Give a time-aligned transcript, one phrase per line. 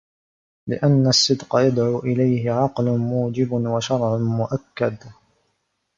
[0.67, 4.99] لِأَنَّ الصِّدْقَ يَدْعُو إلَيْهِ عَقْلٌ مُوجِبٌ وَشَرْعٌ مُؤَكَّدٌ